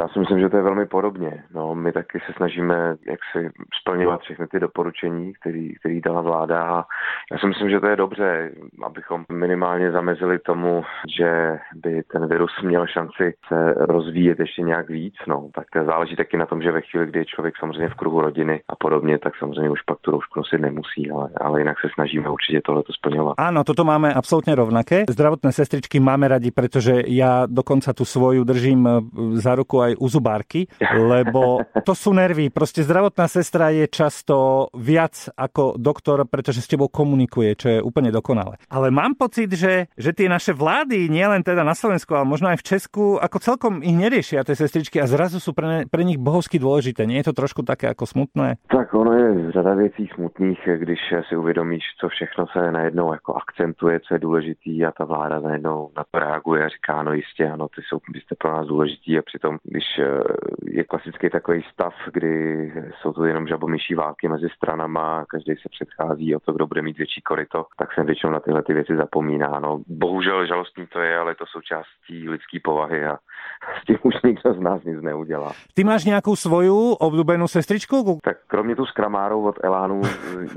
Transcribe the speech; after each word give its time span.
Já 0.00 0.08
si 0.08 0.18
myslím, 0.18 0.40
že 0.40 0.48
to 0.48 0.56
je 0.56 0.62
velmi 0.62 0.86
podobně. 0.86 1.44
No, 1.54 1.74
my 1.74 1.92
taky 1.92 2.18
se 2.26 2.32
snažíme 2.36 2.96
jak 3.06 3.20
si 3.32 3.50
splňovat 3.80 4.20
všechny 4.20 4.46
ty 4.46 4.60
doporučení, 4.60 5.32
který, 5.80 6.00
dala 6.00 6.20
vláda 6.20 6.62
a 6.62 6.84
já 7.32 7.38
si 7.38 7.46
myslím, 7.46 7.70
že 7.70 7.80
to 7.80 7.86
je 7.86 7.96
dobře, 7.96 8.50
abychom 8.82 9.24
minimálně 9.32 9.92
zamezili 9.92 10.38
tomu, 10.38 10.82
že 11.18 11.58
by 11.74 12.02
ten 12.12 12.28
virus 12.28 12.50
měl 12.62 12.86
šanci 12.86 13.34
se 13.48 13.74
rozvíjet 13.76 14.38
ještě 14.40 14.62
nějak 14.62 14.88
víc. 14.88 15.14
No, 15.28 15.48
tak 15.54 15.86
záleží 15.86 16.16
taky 16.16 16.36
na 16.36 16.46
tom, 16.46 16.62
že 16.62 16.72
ve 16.72 16.80
chvíli, 16.80 17.06
kdy 17.06 17.18
je 17.18 17.24
člověk 17.24 17.54
samozřejmě 17.60 17.88
v 17.88 17.94
kruhu 17.94 18.20
rodiny 18.20 18.60
a 18.68 18.76
podobně, 18.76 19.18
tak 19.18 19.36
samozřejmě 19.36 19.70
už 19.70 19.82
pak 19.82 19.98
tu 20.00 20.10
roušku 20.10 20.40
nosit 20.40 20.60
nemusí, 20.60 21.10
ale, 21.10 21.28
ale 21.40 21.60
jinak 21.60 21.80
se 21.80 21.88
snažíme 21.94 22.30
určitě 22.30 22.60
tohle 22.64 22.82
splňovat. 22.90 23.34
Áno, 23.38 23.64
toto 23.64 23.84
máme 23.84 24.14
absolútne 24.14 24.54
rovnaké. 24.56 25.04
Zdravotné 25.10 25.52
sestričky 25.52 26.00
máme 26.00 26.28
radi, 26.28 26.50
pretože 26.50 27.04
ja 27.04 27.44
dokonca 27.44 27.92
tú 27.92 28.04
svoju 28.04 28.44
držím 28.44 28.88
za 29.36 29.54
ruku 29.54 29.89
aj 29.94 29.96
u 29.98 30.06
zubárky, 30.06 30.60
lebo 30.80 31.64
to 31.82 31.92
sú 31.92 32.14
nervy. 32.14 32.48
Proste 32.50 32.86
zdravotná 32.86 33.26
sestra 33.26 33.74
je 33.74 33.86
často 33.90 34.68
viac 34.74 35.30
ako 35.34 35.76
doktor, 35.78 36.22
pretože 36.26 36.62
s 36.62 36.70
tebou 36.70 36.86
komunikuje, 36.86 37.50
čo 37.58 37.66
je 37.68 37.78
úplne 37.82 38.14
dokonalé. 38.14 38.56
Ale 38.70 38.94
mám 38.94 39.18
pocit, 39.18 39.50
že, 39.52 39.90
že 39.98 40.10
tie 40.14 40.30
naše 40.30 40.54
vlády, 40.54 41.10
nielen 41.10 41.42
teda 41.42 41.66
na 41.66 41.74
Slovensku, 41.74 42.14
ale 42.14 42.28
možno 42.28 42.50
aj 42.50 42.62
v 42.62 42.68
Česku, 42.76 43.04
ako 43.18 43.36
celkom 43.42 43.72
ich 43.82 43.96
neriešia 43.96 44.46
tie 44.46 44.56
sestričky 44.56 45.02
a 45.02 45.10
zrazu 45.10 45.42
sú 45.42 45.52
pre, 45.56 45.66
ne, 45.66 45.80
pre 45.88 46.06
nich 46.06 46.20
bohovsky 46.20 46.60
dôležité. 46.60 47.08
Nie 47.08 47.22
je 47.22 47.32
to 47.32 47.38
trošku 47.40 47.66
také 47.66 47.90
ako 47.90 48.06
smutné? 48.06 48.60
Tak 48.70 48.94
ono 48.94 49.12
je 49.12 49.52
řada 49.52 49.74
věcí 49.74 50.08
smutných, 50.14 50.58
když 50.76 51.00
si 51.28 51.36
uvědomíš, 51.36 51.84
co 52.00 52.08
všechno 52.08 52.46
se 52.46 52.72
najednou 52.72 53.12
jako 53.12 53.34
akcentuje, 53.34 54.00
co 54.00 54.14
je 54.14 54.18
důležitý 54.18 54.84
a 54.84 54.92
ta 54.92 55.04
vláda 55.04 55.40
najednou 55.40 55.90
na 55.96 56.04
to 56.10 56.18
reaguje 56.18 56.64
a 56.64 56.68
říká, 56.68 57.02
no 57.02 57.12
jistě, 57.12 57.50
ano, 57.50 57.68
ty 57.68 57.82
jsou, 57.88 57.98
vy 58.14 58.20
jste 58.20 58.34
pro 58.34 58.52
nás 58.52 58.66
důležitý 58.66 59.18
a 59.18 59.22
přitom, 59.22 59.58
eh, 59.98 60.20
je 60.64 60.84
klasický 60.84 61.30
takový 61.30 61.62
stav, 61.72 61.94
kdy 62.12 62.72
jsou 63.00 63.12
tu 63.12 63.24
jenom 63.24 63.46
žabomyší 63.46 63.94
války 63.94 64.28
mezi 64.28 64.48
stranama, 64.56 65.24
každý 65.28 65.52
se 65.56 65.68
předchází 65.68 66.36
o 66.36 66.40
to, 66.40 66.52
kdo 66.52 66.66
bude 66.66 66.82
mít 66.82 66.98
větší 66.98 67.20
koryto, 67.20 67.66
tak 67.78 67.94
se 67.94 68.04
většinou 68.04 68.32
na 68.32 68.40
tyhle 68.40 68.62
ty 68.62 68.74
věci 68.74 68.96
zapomíná. 68.96 69.60
No, 69.60 69.80
bohužel 69.86 70.46
žalostný 70.46 70.86
to 70.86 71.00
je, 71.00 71.18
ale 71.18 71.34
to 71.34 71.44
součástí 71.46 72.28
lidské 72.28 72.58
povahy 72.64 73.06
a 73.06 73.18
s 73.82 73.86
tím 73.86 73.98
už 74.02 74.14
nikdo 74.24 74.54
z 74.54 74.60
nás 74.60 74.84
nic 74.84 75.02
neudělá. 75.02 75.52
Ty 75.74 75.84
máš 75.84 76.04
nějakou 76.04 76.36
svoju 76.36 76.92
oblíbenou 76.92 77.48
sestričku? 77.48 78.18
Tak 78.22 78.36
kromě 78.46 78.76
tu 78.76 78.86
skramárou 78.86 79.42
od 79.42 79.64
Elánu 79.64 80.02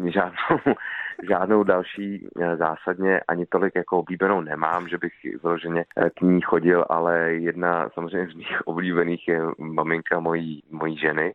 žádnou 0.06 0.74
žádnou 1.28 1.64
další 1.64 2.28
eh, 2.42 2.58
zásadně 2.58 3.20
ani 3.28 3.46
tolik 3.46 3.76
jako 3.76 3.98
oblíbenou 3.98 4.42
nemám, 4.42 4.88
že 4.88 4.98
bych 4.98 5.14
vyloženě 5.44 5.86
eh, 5.98 6.10
k 6.10 6.22
ní 6.22 6.42
chodil, 6.42 6.86
ale 6.90 7.34
jedna 7.34 7.90
samozřejmě 7.94 8.32
z 8.32 8.36
mých 8.36 8.68
oblíbených 8.68 9.28
je 9.28 9.42
maminka 9.58 10.20
mojí, 10.20 10.64
mojí 10.72 10.98
ženy, 10.98 11.34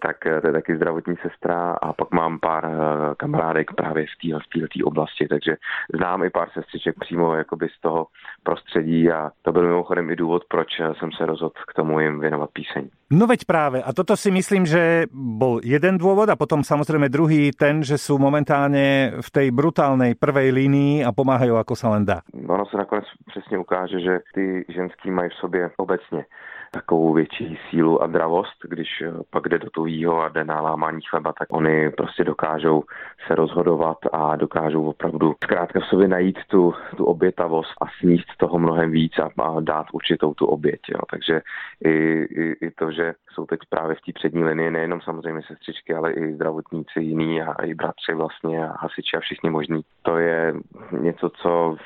tak 0.00 0.26
eh, 0.26 0.40
to 0.40 0.46
je 0.46 0.52
taky 0.52 0.76
zdravotní 0.76 1.16
sestra 1.22 1.72
a 1.82 1.92
pak 1.92 2.10
mám 2.10 2.38
pár 2.38 2.70
kamarádek 3.16 3.72
právě 3.72 4.06
v 4.06 4.60
této 4.60 4.86
oblasti, 4.86 5.28
takže 5.28 5.56
znám 5.94 6.22
i 6.22 6.30
pár 6.30 6.48
sestřiček 6.50 6.96
přímo 7.00 7.34
jakoby 7.34 7.68
z 7.68 7.80
toho 7.80 8.06
prostředí 8.42 9.10
a 9.10 9.30
to 9.42 9.52
byl 9.52 9.62
mimochodem 9.62 10.10
i 10.10 10.16
důvod, 10.16 10.42
proč 10.48 10.68
jsem 10.98 11.12
se 11.12 11.26
rozhodl 11.26 11.54
k 11.68 11.74
tomu 11.74 12.00
jim 12.00 12.20
věnovat 12.20 12.50
píseň. 12.52 12.90
No 13.12 13.28
veď 13.28 13.44
práve. 13.44 13.84
A 13.84 13.92
toto 13.92 14.16
si 14.16 14.32
myslím, 14.32 14.64
že 14.64 15.04
bol 15.12 15.60
jeden 15.60 16.00
dôvod 16.00 16.32
a 16.32 16.40
potom 16.40 16.64
samozrejme 16.64 17.12
druhý 17.12 17.52
ten, 17.52 17.84
že 17.84 18.00
sú 18.00 18.16
momentálne 18.16 19.20
v 19.22 19.28
tej 19.30 19.48
brutálnej 19.54 20.18
prvej 20.18 20.50
línii 20.50 21.06
a 21.06 21.14
pomáhajú 21.14 21.54
ako 21.56 21.74
sa 21.78 21.94
len 21.94 22.04
dá. 22.04 22.20
Ono 22.34 22.66
se 22.66 22.76
nakonec 22.76 23.04
přesně 23.26 23.58
ukáže, 23.58 24.00
že 24.00 24.18
ty 24.34 24.64
ženský 24.68 25.10
mají 25.10 25.30
v 25.30 25.34
sobě 25.34 25.70
obecně 25.76 26.24
takovou 26.72 27.12
větší 27.12 27.58
sílu 27.70 28.02
a 28.02 28.06
dravost, 28.06 28.56
když 28.68 28.88
eh, 29.00 29.12
pak 29.30 29.48
jde 29.48 29.58
do 29.58 29.70
tujího 29.70 30.22
a 30.22 30.28
jde 30.28 30.44
na 30.44 30.60
lámání 30.60 31.00
chleba, 31.10 31.32
tak 31.38 31.48
oni 31.50 31.90
prostě 31.90 32.24
dokážou 32.24 32.82
se 33.26 33.34
rozhodovat 33.34 33.98
a 34.12 34.36
dokážou 34.36 34.88
opravdu 34.88 35.34
zkrátka 35.44 35.80
v 35.80 35.84
sobě 35.84 36.08
najít 36.08 36.38
tu, 36.48 36.74
tu 36.96 37.04
obětavost 37.04 37.70
a 37.80 37.84
sníst 38.00 38.26
toho 38.36 38.58
mnohem 38.58 38.90
víc 38.90 39.12
a, 39.18 39.42
a 39.42 39.60
dát 39.60 39.86
určitou 39.92 40.34
tu 40.34 40.46
oběť. 40.46 40.80
Jo. 40.88 41.00
Takže 41.10 41.40
i, 41.84 41.90
i, 41.90 42.66
i 42.66 42.70
to, 42.70 42.90
že 42.90 43.14
jsou 43.32 43.46
teď 43.46 43.60
právě 43.68 43.96
v 43.96 44.00
té 44.00 44.12
přední 44.14 44.44
linii 44.44 44.70
nejenom 44.70 45.00
samozřejmě 45.00 45.42
sestřičky, 45.46 45.94
ale 45.94 46.12
i 46.12 46.34
zdravotníci 46.34 47.00
jiní 47.00 47.42
a 47.42 47.62
i 47.62 47.74
bratři 47.74 48.14
vlastně 48.14 48.68
a 48.68 48.76
hasiči 48.80 49.16
a 49.16 49.20
všichni 49.20 49.50
možní. 49.50 49.80
To 50.02 50.18
je 50.18 50.54
něco, 51.00 51.30
co 51.30 51.76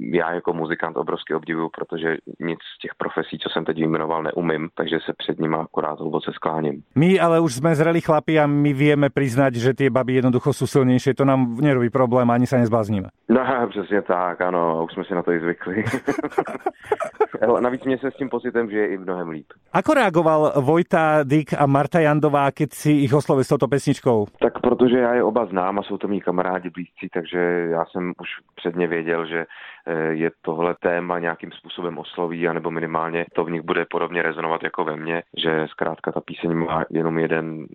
já 0.00 0.32
jako 0.32 0.52
muzikant 0.52 0.96
obrovsky 0.96 1.34
obdivuju, 1.34 1.68
protože 1.68 2.16
nic 2.40 2.58
z 2.76 2.78
těch 2.78 2.94
profesí, 2.94 3.38
co 3.38 3.48
jsem 3.48 3.64
teď 3.64 3.76
vyjmenoval, 3.76 4.11
neumím, 4.20 4.68
takže 4.74 4.98
se 5.06 5.12
před 5.16 5.40
nimi 5.40 5.56
akorát 5.56 5.98
hluboce 5.98 6.30
skláním. 6.34 6.82
My 6.94 7.20
ale 7.20 7.40
už 7.40 7.54
jsme 7.54 7.74
zreli 7.74 8.00
chlapi 8.00 8.40
a 8.40 8.46
my 8.46 8.72
víme 8.72 9.10
přiznat, 9.10 9.54
že 9.54 9.74
ty 9.74 9.90
baby 9.90 10.12
jednoducho 10.12 10.52
jsou 10.52 10.66
silnější, 10.66 11.14
to 11.14 11.24
nám 11.24 11.56
nerobí 11.56 11.90
problém, 11.90 12.30
ani 12.30 12.46
se 12.46 12.58
nezblázníme. 12.58 13.08
No, 13.28 13.40
přesně 13.70 14.02
tak, 14.02 14.40
ano, 14.40 14.84
už 14.84 14.92
jsme 14.92 15.04
si 15.04 15.14
na 15.14 15.22
to 15.22 15.32
i 15.32 15.40
zvykli. 15.40 15.84
Navíc 17.60 17.84
mě 17.84 17.98
se 17.98 18.10
s 18.10 18.14
tím 18.14 18.28
pocitem, 18.28 18.70
že 18.70 18.78
je 18.78 18.86
i 18.86 18.98
mnohem 18.98 19.28
líp. 19.28 19.46
Ako 19.72 19.94
reagoval 19.94 20.52
Vojta 20.60 21.24
Dyk 21.24 21.54
a 21.58 21.66
Marta 21.66 22.00
Jandová, 22.00 22.50
keď 22.50 22.72
si 22.72 22.92
ich 22.92 23.14
oslovil 23.14 23.44
s 23.44 23.48
touto 23.48 23.68
pesničkou? 23.68 24.26
Tak 24.40 24.60
protože 24.60 24.98
já 24.98 25.14
je 25.14 25.22
oba 25.22 25.46
znám 25.46 25.78
a 25.78 25.82
jsou 25.82 25.98
to 25.98 26.08
mý 26.08 26.20
kamarádi 26.20 26.70
blízcí, 26.70 27.08
takže 27.12 27.38
já 27.70 27.84
jsem 27.84 28.12
už 28.20 28.28
předně 28.54 28.86
věděl, 28.86 29.26
že 29.26 29.44
Eh, 29.86 30.12
je 30.12 30.30
tohle 30.42 30.74
téma 30.80 31.18
nějakým 31.18 31.52
způsobem 31.52 31.98
osloví, 31.98 32.48
anebo 32.48 32.70
minimálně 32.70 33.24
to 33.32 33.44
v 33.44 33.50
nich 33.50 33.62
bude 33.62 33.84
podobně 34.02 34.22
rezonovat 34.22 34.62
jako 34.62 34.84
ve 34.84 34.96
mně, 34.96 35.22
že 35.36 35.66
zkrátka 35.70 36.12
ta 36.12 36.20
píseň 36.20 36.54
má 36.54 36.84
jenom 36.90 37.18
jeden 37.18 37.66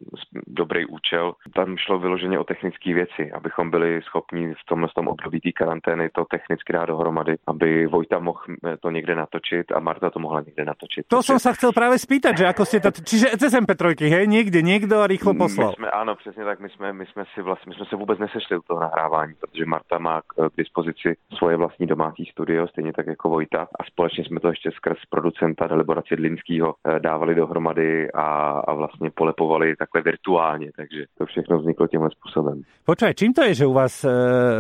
dobrý 0.48 0.86
účel. 0.86 1.34
Tam 1.56 1.78
šlo 1.78 2.00
vyloženě 2.00 2.40
o 2.40 2.44
technické 2.44 2.94
věci, 2.94 3.32
abychom 3.32 3.72
byli 3.72 4.02
schopni 4.02 4.54
v 4.54 4.66
tomhle 4.66 4.90
tom 4.96 5.08
období 5.08 5.40
té 5.42 5.52
karantény 5.52 6.10
to 6.10 6.26
technicky 6.26 6.74
dát 6.74 6.86
dohromady, 6.86 7.36
aby 7.48 7.88
Vojta 7.88 8.20
mohl 8.20 8.40
to 8.80 8.90
někde 8.90 9.16
natočit 9.16 9.72
a 9.72 9.80
Marta 9.80 10.10
to 10.10 10.20
mohla 10.20 10.42
někde 10.42 10.66
natočit. 10.66 11.08
To 11.08 11.24
jsem 11.24 11.40
se 11.40 11.54
chcel 11.54 11.72
právě 11.72 12.00
spýtat, 12.00 12.38
že 12.38 12.44
jako 12.44 12.66
jste 12.66 12.80
to, 12.80 12.92
čiže 12.92 13.28
cez 13.38 13.54
MP3, 13.54 14.10
hej, 14.10 14.28
někde 14.28 14.62
někdo 14.62 15.00
a 15.00 15.08
rychlo 15.08 15.34
poslal. 15.34 15.70
My 15.70 15.76
jsme, 15.76 15.92
ano, 15.92 16.16
přesně 16.16 16.46
tak, 16.46 16.60
my 16.60 16.70
jsme, 16.70 16.94
my 16.94 17.06
jsme 17.06 17.24
si 17.34 17.42
vlastně, 17.42 17.70
my 17.70 17.76
jsme 17.76 17.86
se 17.86 17.96
vůbec 17.96 18.20
nesešli 18.20 18.58
u 18.58 18.62
toho 18.62 18.80
nahrávání, 18.80 19.34
protože 19.40 19.66
Marta 19.66 19.98
má 19.98 20.22
k 20.22 20.58
dispozici 20.58 21.16
svoje 21.38 21.58
vlastní 21.58 21.88
domácí 21.88 22.26
studio, 22.26 22.68
stejně 22.68 22.94
tak 22.94 23.08
jako 23.08 23.30
Vojta. 23.30 23.68
A 23.80 23.84
společně 23.84 24.24
jsme 24.26 24.40
to 24.40 24.48
ještě 24.48 24.72
skrz 24.72 24.98
producenta 25.10 25.68
Dalibora 25.68 26.02
Cidlinského 26.18 26.74
eh, 26.74 27.00
dávali 27.00 27.36
dohromady 27.36 28.12
a, 28.12 28.60
a 28.68 28.74
vlastně 28.74 29.10
polepovali 29.14 29.76
takhle 29.76 30.02
virtuálně, 30.02 30.72
takže 30.76 31.06
to 31.18 31.26
všechno 31.26 31.58
vzniklo 31.58 31.88
tímhle 31.88 32.10
způsobem. 32.10 32.62
Počkej, 32.86 33.14
čím 33.14 33.34
to 33.34 33.44
je, 33.44 33.54
že 33.54 33.66
u 33.66 33.74
vás 33.74 34.04
e, 34.04 34.10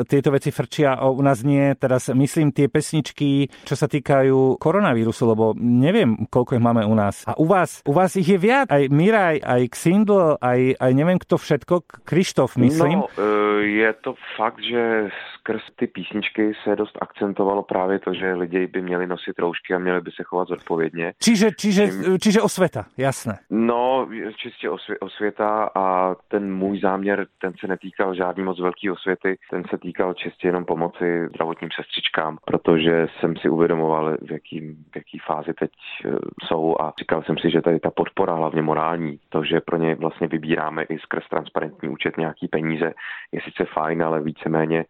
tyto 0.09 0.31
věci 0.31 0.51
frčia 0.51 0.93
a 0.93 1.09
u 1.09 1.21
nás 1.21 1.43
nie? 1.43 1.75
Teraz 1.79 2.11
myslím 2.11 2.51
tie 2.51 2.67
pesničky, 2.67 3.47
čo 3.63 3.75
sa 3.79 3.87
týkajú 3.87 4.59
koronavírusu, 4.59 5.23
lebo 5.31 5.55
neviem, 5.55 6.27
koľko 6.27 6.59
ich 6.59 6.63
máme 6.63 6.83
u 6.83 6.91
nás. 6.91 7.23
A 7.23 7.39
u 7.39 7.47
vás, 7.47 7.79
u 7.87 7.95
vás 7.95 8.19
ich 8.19 8.27
je 8.27 8.35
viac. 8.35 8.67
Aj 8.67 8.83
Miraj, 8.91 9.39
aj 9.39 9.61
Xindl, 9.71 10.35
aj, 10.43 10.75
aj 10.75 10.91
neviem 10.91 11.15
kto 11.23 11.39
všetko, 11.39 11.87
Krištof, 12.03 12.59
myslím. 12.59 12.99
No, 12.99 13.07
e, 13.15 13.79
je 13.79 13.91
to 14.03 14.19
fakt, 14.35 14.59
že 14.59 15.07
skrz 15.47 15.61
ty 15.75 15.87
písničky 15.87 16.53
se 16.63 16.75
dost 16.75 16.97
akcentovalo 17.01 17.63
právě 17.63 17.99
to, 17.99 18.13
že 18.13 18.33
lidi 18.33 18.67
by 18.67 18.81
měli 18.81 19.07
nosit 19.07 19.39
roušky 19.39 19.73
a 19.73 19.77
měli 19.79 20.01
by 20.01 20.11
se 20.11 20.23
chovat 20.23 20.47
zodpovědně. 20.47 21.13
Čiže, 21.23 21.47
čiže, 21.59 21.87
čiže 22.21 22.41
osvěta, 22.41 22.85
jasné. 22.97 23.39
No, 23.49 24.09
čistě 24.35 24.69
osvě, 24.69 24.99
osvěta 24.99 25.69
a 25.75 26.15
ten 26.27 26.53
můj 26.53 26.79
záměr, 26.79 27.27
ten 27.41 27.53
se 27.59 27.67
netýkal 27.67 28.15
žádný 28.15 28.43
moc 28.43 28.59
velký 28.59 28.91
osvěty, 28.91 29.37
ten 29.51 29.63
se 29.69 29.77
týkal 29.77 30.13
čistě 30.13 30.47
jenom 30.47 30.65
pomoci 30.65 31.27
zdravotním 31.29 31.69
sestřičkám, 31.75 32.37
protože 32.45 33.07
jsem 33.19 33.37
si 33.37 33.49
uvědomoval, 33.49 34.17
v 34.21 34.31
jaký, 34.31 34.61
v 34.91 34.95
jaký 34.95 35.19
fázi 35.27 35.53
teď 35.53 35.71
e, 36.05 36.09
jsou 36.47 36.75
a 36.81 36.93
říkal 36.99 37.23
jsem 37.23 37.37
si, 37.37 37.51
že 37.51 37.61
tady 37.61 37.79
ta 37.79 37.91
podpora, 37.91 38.33
hlavně 38.33 38.61
morální, 38.61 39.19
to, 39.29 39.43
že 39.43 39.61
pro 39.61 39.77
ně 39.77 39.95
vlastně 39.95 40.27
vybíráme 40.27 40.83
i 40.83 40.99
skrz 40.99 41.23
transparentní 41.29 41.89
účet 41.89 42.17
nějaký 42.17 42.47
peníze, 42.47 42.93
je 43.31 43.41
sice 43.41 43.65
fajn, 43.73 44.03
ale 44.03 44.21
víceméně 44.21 44.85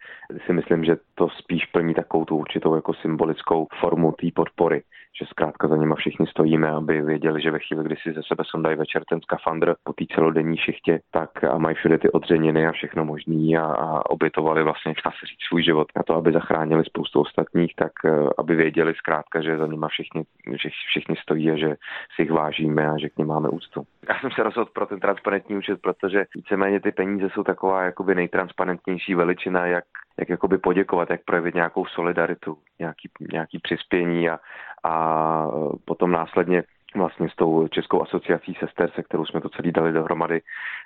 si 0.48 0.54
myslím, 0.54 0.84
že 0.84 0.98
to 1.16 1.30
spíš 1.30 1.66
plní 1.66 1.94
takovou 1.94 2.26
tu 2.26 2.38
určitou 2.38 2.76
jako 2.76 2.94
symbolickou 2.94 3.68
formu 3.80 4.12
té 4.12 4.28
podpory 4.36 4.84
že 5.20 5.26
zkrátka 5.26 5.68
za 5.68 5.78
nima 5.78 5.96
všichni 5.96 6.28
stojíme, 6.28 6.70
aby 6.70 7.02
věděli, 7.02 7.42
že 7.42 7.52
ve 7.52 7.60
chvíli, 7.60 7.84
kdy 7.84 7.96
si 7.96 8.14
ze 8.14 8.22
sebe 8.28 8.44
sundají 8.48 8.78
večer 8.78 9.04
ten 9.10 9.22
skafandr 9.22 9.76
po 9.84 9.94
té 9.94 10.06
celodenní 10.16 10.58
šichtě, 10.58 11.00
tak 11.12 11.44
a 11.44 11.58
mají 11.58 11.76
všude 11.76 11.98
ty 11.98 12.12
odřeniny 12.12 12.68
a 12.68 12.72
všechno 12.72 13.06
možný 13.06 13.58
a, 13.58 13.64
a 13.66 14.10
obětovali 14.10 14.64
vlastně, 14.64 14.94
dá 15.06 15.12
se 15.12 15.26
říct, 15.26 15.48
svůj 15.48 15.64
život 15.64 15.88
na 15.96 16.04
to, 16.04 16.16
aby 16.16 16.32
zachránili 16.32 16.84
spoustu 16.86 17.22
ostatních, 17.22 17.76
tak 17.76 17.92
eh, 18.06 18.30
aby 18.38 18.56
věděli 18.56 18.94
zkrátka, 18.96 19.42
že 19.42 19.58
za 19.58 19.68
nima 19.68 19.88
všichni, 19.88 20.24
že 20.64 20.70
všichni 20.90 21.16
stojí 21.16 21.52
a 21.52 21.58
že 21.58 21.76
si 22.16 22.22
jich 22.22 22.32
vážíme 22.32 22.88
a 22.88 22.98
že 22.98 23.10
k 23.10 23.18
ním 23.18 23.28
máme 23.28 23.50
úctu. 23.50 23.84
Já 24.10 24.20
jsem 24.20 24.32
se 24.32 24.44
rozhodl 24.44 24.70
pro 24.74 24.86
ten 24.86 25.00
transparentní 25.00 25.58
účet, 25.58 25.82
protože 25.82 26.26
víceméně 26.36 26.80
ty 26.80 26.92
peníze 26.92 27.30
jsou 27.30 27.44
taková 27.44 27.84
jakoby 27.84 28.16
nejtransparentnější 28.16 29.16
veličina, 29.16 29.66
jak 29.66 29.84
jak 30.20 30.30
jakoby 30.30 30.58
poděkovat, 30.58 31.10
jak 31.10 31.24
projevit 31.26 31.56
nějakou 31.56 31.86
solidaritu, 31.86 32.58
nějaký, 32.80 33.10
nějaký 33.32 33.60
přispění 33.60 34.30
a, 34.30 34.40
a 34.84 35.48
potom 35.86 36.12
následně 36.12 36.64
vlastně 36.98 37.30
s 37.30 37.36
tou 37.36 37.68
Českou 37.68 38.02
asociací 38.02 38.54
sester, 38.60 38.92
se 38.96 39.04
kterou 39.04 39.26
jsme 39.26 39.42
to 39.42 39.50
celý 39.50 39.72
dali 39.72 39.92
dohromady, 39.92 40.42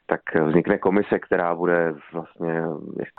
tak 0.06 0.22
vznikne 0.36 0.78
komise, 0.78 1.20
která 1.20 1.56
bude 1.56 1.94
vlastně 2.14 2.64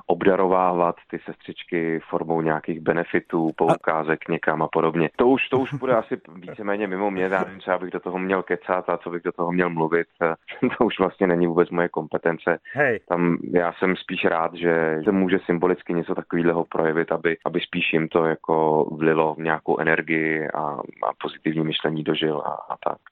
obdarovávat 0.06 0.96
ty 1.10 1.18
sestřičky 1.24 2.00
formou 2.10 2.40
nějakých 2.40 2.80
benefitů, 2.80 3.50
poukázek 3.56 4.28
někam 4.28 4.62
a 4.62 4.68
podobně. 4.68 5.10
To 5.16 5.26
už, 5.26 5.48
to 5.48 5.58
už 5.58 5.74
bude 5.74 5.92
asi 5.92 6.20
víceméně 6.34 6.86
mimo 6.86 7.10
mě, 7.10 7.22
já 7.22 7.44
nevím, 7.44 7.60
co 7.60 7.78
bych 7.78 7.90
do 7.90 8.00
toho 8.00 8.18
měl 8.18 8.42
kecat 8.42 8.88
a 8.88 8.96
co 8.96 9.10
bych 9.10 9.22
do 9.22 9.32
toho 9.32 9.52
měl 9.52 9.70
mluvit. 9.70 10.06
To 10.78 10.84
už 10.84 10.98
vlastně 10.98 11.26
není 11.26 11.46
vůbec 11.46 11.70
moje 11.70 11.88
kompetence. 11.88 12.58
Hej. 12.72 13.00
Tam 13.08 13.38
já 13.52 13.72
jsem 13.72 13.96
spíš 13.96 14.24
rád, 14.24 14.54
že 14.54 15.00
se 15.04 15.12
může 15.12 15.38
symbolicky 15.38 15.94
něco 15.94 16.14
takového 16.14 16.64
projevit, 16.64 17.12
aby, 17.12 17.36
aby 17.44 17.60
spíš 17.60 17.92
jim 17.92 18.08
to 18.08 18.24
jako 18.24 18.84
vlilo 18.98 19.36
nějakou 19.38 19.78
energii 19.78 20.48
a, 20.48 20.60
a 21.08 21.12
pozitivní 21.22 21.64
myšlení 21.64 22.04
dožil 22.04 22.42
a, 22.46 22.50
a 22.50 22.76
tak. 22.84 23.02